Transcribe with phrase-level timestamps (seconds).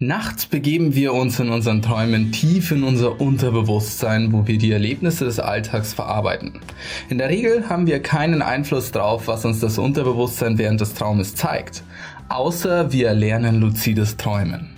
[0.00, 5.24] Nachts begeben wir uns in unseren Träumen tief in unser Unterbewusstsein, wo wir die Erlebnisse
[5.24, 6.60] des Alltags verarbeiten.
[7.08, 11.34] In der Regel haben wir keinen Einfluss darauf, was uns das Unterbewusstsein während des Traumes
[11.34, 11.82] zeigt,
[12.28, 14.70] außer wir lernen luzides Träumen.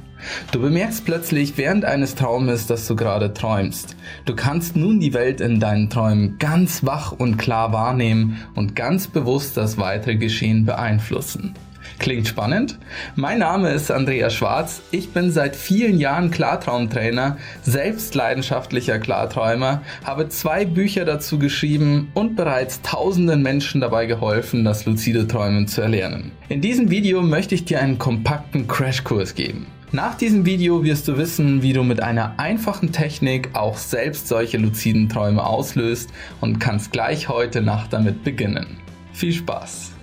[0.52, 3.96] Du bemerkst plötzlich während eines Traumes, dass du gerade träumst.
[4.24, 9.06] Du kannst nun die Welt in deinen Träumen ganz wach und klar wahrnehmen und ganz
[9.06, 11.54] bewusst das weitere Geschehen beeinflussen.
[11.98, 12.78] Klingt spannend?
[13.16, 14.80] Mein Name ist Andreas Schwarz.
[14.90, 22.36] Ich bin seit vielen Jahren Klartraumtrainer, selbst leidenschaftlicher Klarträumer, habe zwei Bücher dazu geschrieben und
[22.36, 26.32] bereits tausenden Menschen dabei geholfen, das lucide Träumen zu erlernen.
[26.48, 29.66] In diesem Video möchte ich dir einen kompakten Crashkurs geben.
[29.92, 34.56] Nach diesem Video wirst du wissen, wie du mit einer einfachen Technik auch selbst solche
[34.56, 38.78] luziden Träume auslöst und kannst gleich heute Nacht damit beginnen.
[39.12, 39.99] Viel Spaß!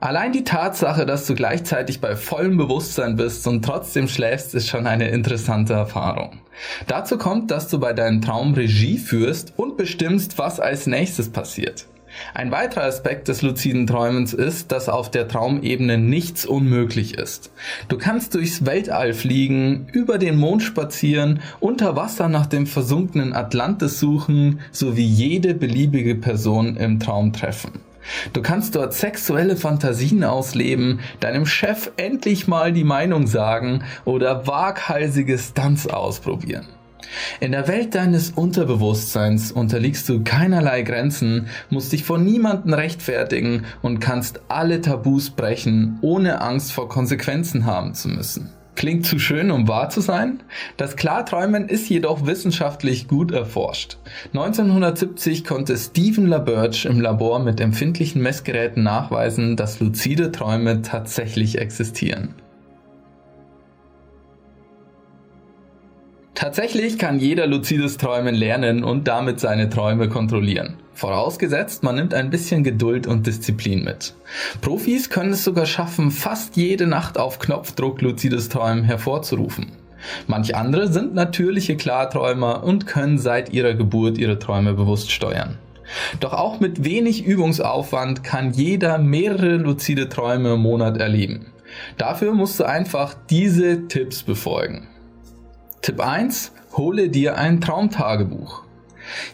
[0.00, 4.86] Allein die Tatsache, dass du gleichzeitig bei vollem Bewusstsein bist und trotzdem schläfst, ist schon
[4.86, 6.38] eine interessante Erfahrung.
[6.86, 11.86] Dazu kommt, dass du bei deinem Traum Regie führst und bestimmst, was als nächstes passiert.
[12.32, 17.50] Ein weiterer Aspekt des luziden Träumens ist, dass auf der Traumebene nichts unmöglich ist.
[17.88, 23.98] Du kannst durchs Weltall fliegen, über den Mond spazieren, unter Wasser nach dem versunkenen Atlantis
[23.98, 27.87] suchen, sowie jede beliebige Person im Traum treffen.
[28.32, 35.38] Du kannst dort sexuelle Fantasien ausleben, deinem Chef endlich mal die Meinung sagen oder waghalsige
[35.38, 36.66] Stunts ausprobieren.
[37.40, 44.00] In der Welt deines Unterbewusstseins unterliegst du keinerlei Grenzen, musst dich vor niemanden rechtfertigen und
[44.00, 48.50] kannst alle Tabus brechen, ohne Angst vor Konsequenzen haben zu müssen.
[48.78, 50.40] Klingt zu schön, um wahr zu sein?
[50.76, 53.96] Das Klarträumen ist jedoch wissenschaftlich gut erforscht.
[54.32, 62.36] 1970 konnte Stephen LaBerge im Labor mit empfindlichen Messgeräten nachweisen, dass luzide Träume tatsächlich existieren.
[66.38, 70.76] Tatsächlich kann jeder luzides Träumen lernen und damit seine Träume kontrollieren.
[70.94, 74.14] Vorausgesetzt, man nimmt ein bisschen Geduld und Disziplin mit.
[74.60, 79.72] Profis können es sogar schaffen, fast jede Nacht auf Knopfdruck luzides Träumen hervorzurufen.
[80.28, 85.58] Manch andere sind natürliche Klarträumer und können seit ihrer Geburt ihre Träume bewusst steuern.
[86.20, 91.46] Doch auch mit wenig Übungsaufwand kann jeder mehrere luzide Träume im Monat erleben.
[91.96, 94.86] Dafür musst du einfach diese Tipps befolgen.
[95.88, 96.52] Tipp 1.
[96.76, 98.62] Hole dir ein Traumtagebuch.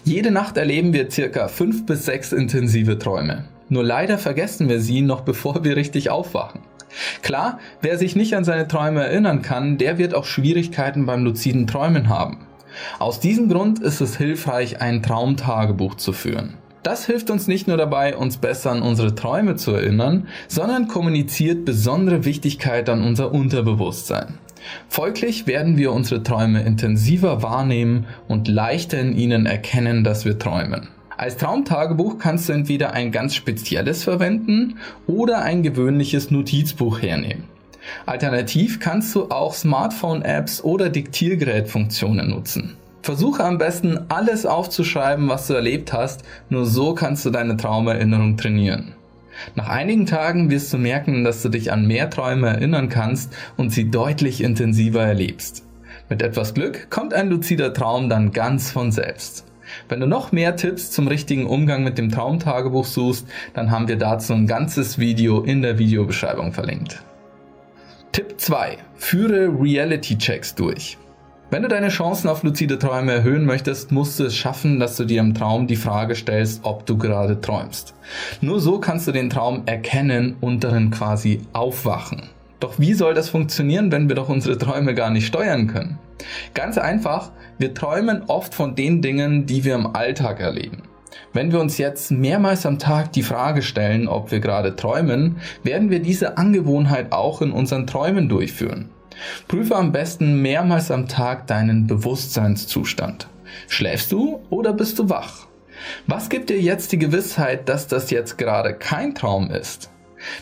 [0.05, 3.47] Jede Nacht erleben wir circa 5 bis 6 intensive Träume.
[3.69, 6.61] Nur leider vergessen wir sie noch bevor wir richtig aufwachen.
[7.23, 11.67] Klar, wer sich nicht an seine Träume erinnern kann, der wird auch Schwierigkeiten beim luziden
[11.67, 12.47] Träumen haben.
[13.01, 16.55] Aus diesem Grund ist es hilfreich, ein Traumtagebuch zu führen.
[16.85, 21.65] Das hilft uns nicht nur dabei, uns besser an unsere Träume zu erinnern, sondern kommuniziert
[21.65, 24.39] besondere Wichtigkeit an unser Unterbewusstsein.
[24.89, 30.89] Folglich werden wir unsere Träume intensiver wahrnehmen und leichter in ihnen erkennen, dass wir träumen.
[31.17, 37.45] Als Traumtagebuch kannst du entweder ein ganz spezielles verwenden oder ein gewöhnliches Notizbuch hernehmen.
[38.07, 42.77] Alternativ kannst du auch Smartphone-Apps oder Diktiergerätfunktionen nutzen.
[43.03, 48.39] Versuche am besten alles aufzuschreiben, was du erlebt hast, nur so kannst du deine Traumerinnerung
[48.39, 48.95] trainieren.
[49.55, 53.71] Nach einigen Tagen wirst du merken, dass du dich an mehr Träume erinnern kannst und
[53.71, 55.65] sie deutlich intensiver erlebst.
[56.09, 59.47] Mit etwas Glück kommt ein luzider Traum dann ganz von selbst.
[59.89, 63.97] Wenn du noch mehr Tipps zum richtigen Umgang mit dem Traumtagebuch suchst, dann haben wir
[63.97, 67.03] dazu ein ganzes Video in der Videobeschreibung verlinkt.
[68.13, 68.79] Tipp 2.
[68.95, 70.99] Führe Reality Checks durch.
[71.55, 75.05] Wenn du deine Chancen auf luzide Träume erhöhen möchtest, musst du es schaffen, dass du
[75.05, 77.95] dir im Traum die Frage stellst, ob du gerade träumst.
[78.41, 82.25] Nur so kannst du den Traum erkennen und darin quasi aufwachen.
[82.59, 86.01] Doch wie soll das funktionieren, wenn wir doch unsere Träume gar nicht steuern können?
[86.55, 90.83] Ganz einfach, wir träumen oft von den Dingen, die wir im Alltag erleben.
[91.33, 95.89] Wenn wir uns jetzt mehrmals am Tag die Frage stellen, ob wir gerade träumen, werden
[95.89, 98.91] wir diese Angewohnheit auch in unseren Träumen durchführen.
[99.49, 103.29] Prüfe am besten mehrmals am Tag deinen Bewusstseinszustand.
[103.69, 105.47] Schläfst du oder bist du wach?
[106.07, 109.91] Was gibt dir jetzt die Gewissheit, dass das jetzt gerade kein Traum ist?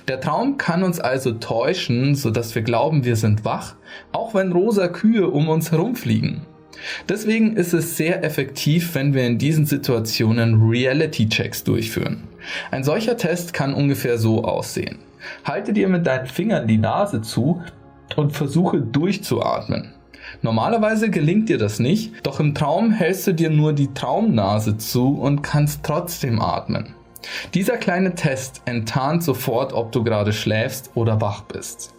[0.09, 3.75] Der Traum kann uns also täuschen, sodass wir glauben, wir sind wach,
[4.13, 6.43] auch wenn rosa Kühe um uns herumfliegen.
[7.09, 12.25] Deswegen ist es sehr effektiv, wenn wir in diesen Situationen Reality-Checks durchführen.
[12.71, 14.99] Ein solcher Test kann ungefähr so aussehen.
[15.45, 17.63] Halte dir mit deinen Fingern die Nase zu
[18.17, 19.93] und versuche durchzuatmen.
[20.41, 25.19] Normalerweise gelingt dir das nicht, doch im Traum hältst du dir nur die Traumnase zu
[25.19, 26.95] und kannst trotzdem atmen.
[27.55, 31.95] Dieser kleine Test enttarnt sofort, ob du gerade schläfst oder wach bist.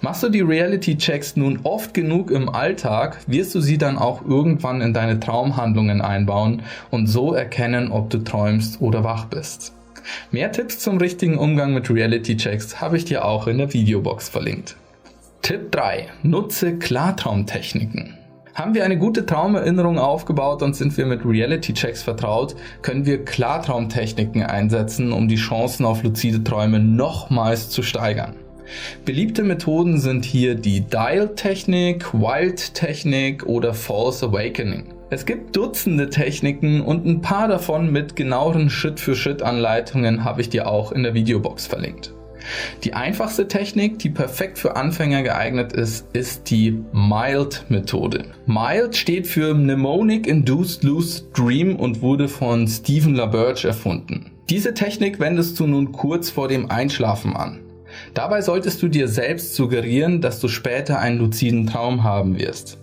[0.00, 4.80] Machst du die Reality-Checks nun oft genug im Alltag, wirst du sie dann auch irgendwann
[4.80, 9.72] in deine Traumhandlungen einbauen und so erkennen, ob du träumst oder wach bist.
[10.30, 14.76] Mehr Tipps zum richtigen Umgang mit Reality-Checks habe ich dir auch in der Videobox verlinkt.
[15.46, 16.08] Tipp 3.
[16.24, 18.14] Nutze Klartraumtechniken.
[18.56, 24.42] Haben wir eine gute Traumerinnerung aufgebaut und sind wir mit Reality-Checks vertraut, können wir Klartraumtechniken
[24.42, 28.34] einsetzen, um die Chancen auf luzide Träume nochmals zu steigern.
[29.04, 34.94] Beliebte Methoden sind hier die Dial-Technik, Wild-Technik oder False Awakening.
[35.10, 40.90] Es gibt Dutzende Techniken und ein paar davon mit genaueren Schritt-für-Schritt-Anleitungen habe ich dir auch
[40.90, 42.15] in der Videobox verlinkt.
[42.84, 48.26] Die einfachste Technik, die perfekt für Anfänger geeignet ist, ist die MILD-Methode.
[48.46, 54.32] MILD steht für Mnemonic Induced Lucid Dream und wurde von Stephen LaBerge erfunden.
[54.48, 57.60] Diese Technik wendest du nun kurz vor dem Einschlafen an.
[58.14, 62.78] Dabei solltest du dir selbst suggerieren, dass du später einen luziden Traum haben wirst.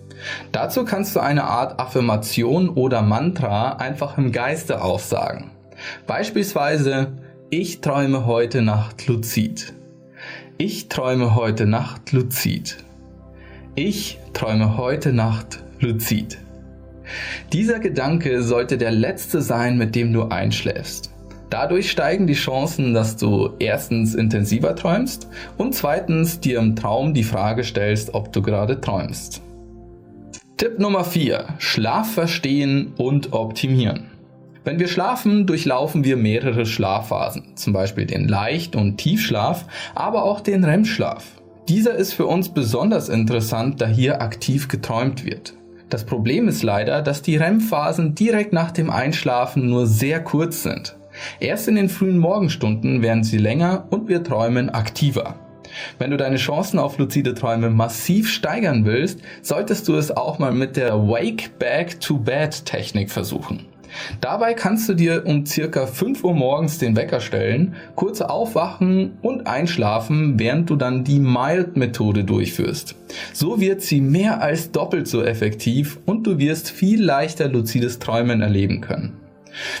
[0.52, 5.50] Dazu kannst du eine Art Affirmation oder Mantra einfach im Geiste aufsagen.
[6.06, 7.12] Beispielsweise
[7.56, 9.74] ich träume heute Nacht luzid.
[10.58, 12.78] Ich träume heute Nacht luzid.
[13.76, 16.38] Ich träume heute Nacht luzid.
[17.52, 21.12] Dieser Gedanke sollte der letzte sein, mit dem du einschläfst.
[21.48, 27.22] Dadurch steigen die Chancen, dass du erstens intensiver träumst und zweitens dir im Traum die
[27.22, 29.42] Frage stellst, ob du gerade träumst.
[30.56, 31.54] Tipp Nummer 4.
[31.58, 34.10] Schlaf verstehen und optimieren.
[34.64, 40.40] Wenn wir schlafen, durchlaufen wir mehrere Schlafphasen, zum Beispiel den Leicht- und Tiefschlaf, aber auch
[40.40, 41.22] den REM-Schlaf.
[41.68, 45.52] Dieser ist für uns besonders interessant, da hier aktiv geträumt wird.
[45.90, 50.96] Das Problem ist leider, dass die REM-Phasen direkt nach dem Einschlafen nur sehr kurz sind.
[51.40, 55.36] Erst in den frühen Morgenstunden werden sie länger und wir träumen aktiver.
[55.98, 60.52] Wenn du deine Chancen auf luzide Träume massiv steigern willst, solltest du es auch mal
[60.52, 63.66] mit der Wake Back to Bed Technik versuchen.
[64.20, 69.46] Dabei kannst du dir um circa 5 Uhr morgens den Wecker stellen, kurz aufwachen und
[69.46, 72.96] einschlafen, während du dann die Mild-Methode durchführst.
[73.32, 78.40] So wird sie mehr als doppelt so effektiv und du wirst viel leichter luzides Träumen
[78.40, 79.24] erleben können.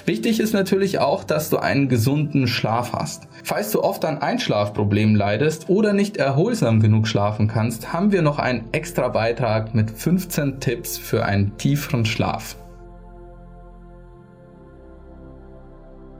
[0.06, 3.26] Wichtig ist natürlich auch, dass du einen gesunden Schlaf hast.
[3.42, 8.38] Falls du oft an Einschlafproblemen leidest oder nicht erholsam genug schlafen kannst, haben wir noch
[8.38, 12.56] einen extra Beitrag mit 15 Tipps für einen tieferen Schlaf.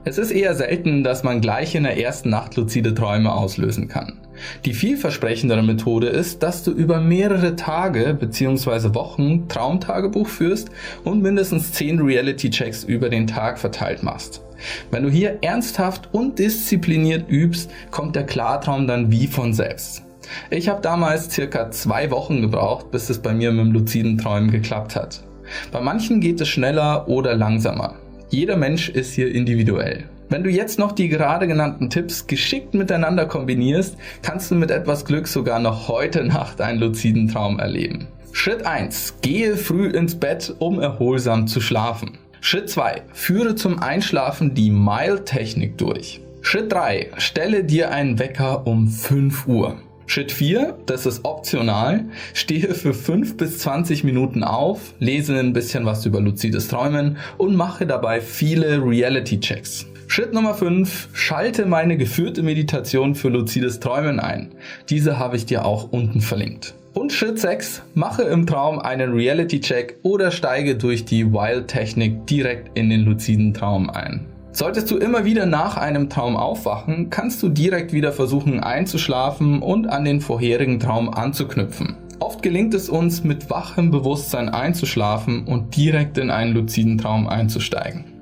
[0.07, 4.19] Es ist eher selten, dass man gleich in der ersten Nacht luzide Träume auslösen kann.
[4.63, 8.93] Die vielversprechendere Methode ist, dass du über mehrere Tage bzw.
[8.93, 10.69] Wochen Traumtagebuch führst
[11.03, 14.43] und mindestens 10 Reality-Checks über den Tag verteilt machst.
[14.91, 20.03] Wenn du hier ernsthaft und diszipliniert übst, kommt der Klartraum dann wie von selbst.
[20.51, 24.51] Ich habe damals circa zwei Wochen gebraucht, bis es bei mir mit dem luziden Träumen
[24.51, 25.23] geklappt hat.
[25.71, 27.95] Bei manchen geht es schneller oder langsamer.
[28.29, 30.05] Jeder Mensch ist hier individuell.
[30.29, 35.05] Wenn du jetzt noch die gerade genannten Tipps geschickt miteinander kombinierst, kannst du mit etwas
[35.05, 38.07] Glück sogar noch heute Nacht einen luziden Traum erleben.
[38.31, 39.15] Schritt 1.
[39.21, 42.17] Gehe früh ins Bett, um erholsam zu schlafen.
[42.41, 43.03] Schritt 2.
[43.13, 46.21] Führe zum Einschlafen die Mile-Technik durch.
[46.41, 47.11] Schritt 3.
[47.17, 49.77] Stelle dir einen Wecker um 5 Uhr.
[50.07, 55.85] Schritt 4, das ist optional, stehe für 5 bis 20 Minuten auf, lese ein bisschen
[55.85, 59.87] was über luzides Träumen und mache dabei viele Reality-Checks.
[60.07, 64.51] Schritt Nummer 5, schalte meine geführte Meditation für luzides Träumen ein.
[64.89, 66.75] Diese habe ich dir auch unten verlinkt.
[66.93, 72.89] Und Schritt 6, mache im Traum einen Reality-Check oder steige durch die Wild-Technik direkt in
[72.89, 74.27] den luziden Traum ein.
[74.55, 79.87] Solltest du immer wieder nach einem Traum aufwachen, kannst du direkt wieder versuchen einzuschlafen und
[79.87, 81.97] an den vorherigen Traum anzuknüpfen.
[82.19, 88.14] Oft gelingt es uns, mit wachem Bewusstsein einzuschlafen und direkt in einen luziden Traum einzusteigen.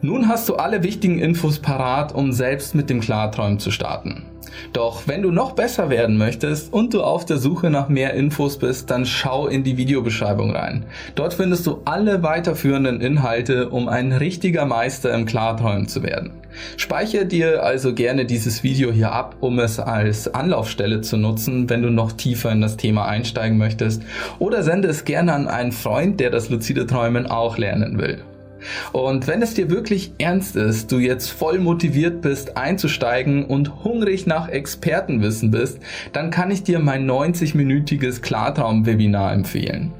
[0.00, 4.22] Nun hast du alle wichtigen Infos parat, um selbst mit dem Klarträumen zu starten.
[4.72, 8.58] Doch wenn du noch besser werden möchtest und du auf der Suche nach mehr Infos
[8.58, 10.84] bist, dann schau in die Videobeschreibung rein.
[11.16, 16.30] Dort findest du alle weiterführenden Inhalte, um ein richtiger Meister im Klarträumen zu werden.
[16.76, 21.82] Speichere dir also gerne dieses Video hier ab, um es als Anlaufstelle zu nutzen, wenn
[21.82, 24.02] du noch tiefer in das Thema einsteigen möchtest,
[24.38, 28.22] oder sende es gerne an einen Freund, der das luzide Träumen auch lernen will.
[28.92, 34.26] Und wenn es dir wirklich ernst ist, du jetzt voll motiviert bist einzusteigen und hungrig
[34.26, 35.78] nach Expertenwissen bist,
[36.12, 39.92] dann kann ich dir mein 90-minütiges Klartraum-Webinar empfehlen.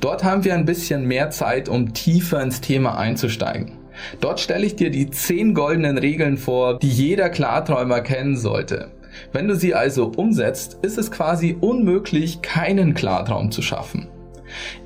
[0.00, 3.72] Dort haben wir ein bisschen mehr Zeit, um tiefer ins Thema einzusteigen.
[4.20, 8.90] Dort stelle ich dir die 10 goldenen Regeln vor, die jeder Klarträumer kennen sollte.
[9.32, 14.08] Wenn du sie also umsetzt, ist es quasi unmöglich, keinen Klartraum zu schaffen.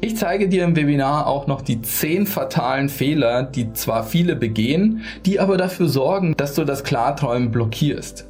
[0.00, 5.02] Ich zeige dir im Webinar auch noch die 10 fatalen Fehler, die zwar viele begehen,
[5.26, 8.26] die aber dafür sorgen, dass du das Klarträumen blockierst.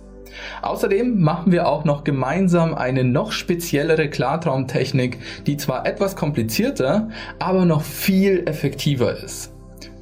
[0.63, 7.65] Außerdem machen wir auch noch gemeinsam eine noch speziellere Klartraumtechnik, die zwar etwas komplizierter, aber
[7.65, 9.53] noch viel effektiver ist.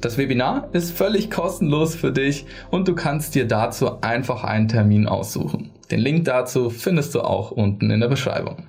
[0.01, 5.07] Das Webinar ist völlig kostenlos für dich und du kannst dir dazu einfach einen Termin
[5.07, 5.71] aussuchen.
[5.91, 8.67] Den Link dazu findest du auch unten in der Beschreibung.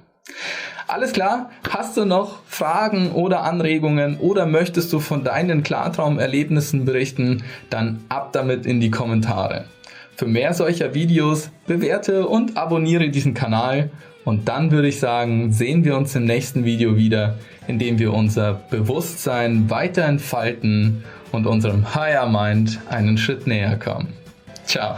[0.90, 1.50] Alles klar?
[1.70, 7.44] Hast du noch Fragen oder Anregungen oder möchtest du von deinen Klartraumerlebnissen berichten?
[7.70, 9.66] Dann ab damit in die Kommentare.
[10.16, 13.90] Für mehr solcher Videos bewerte und abonniere diesen Kanal
[14.24, 18.12] und dann würde ich sagen, sehen wir uns im nächsten Video wieder, in dem wir
[18.12, 24.08] unser Bewusstsein weiter entfalten und unserem Higher Mind einen Schritt näher kommen.
[24.66, 24.96] Ciao.